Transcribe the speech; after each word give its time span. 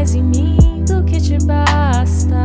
mais 0.00 0.14
em 0.14 0.22
mim 0.22 0.82
do 0.86 1.04
que 1.04 1.20
te 1.20 1.36
basta. 1.44 2.42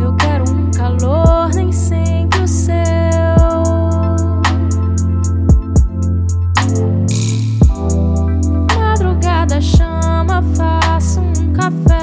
Eu 0.00 0.16
quero 0.16 0.50
um 0.50 0.70
calor, 0.70 1.50
nem 1.54 1.70
sempre 1.70 2.40
o 2.40 2.48
seu. 2.48 2.72
Madrugada 8.78 9.60
chama, 9.60 10.42
faço 10.56 11.20
um 11.20 11.52
café. 11.52 11.95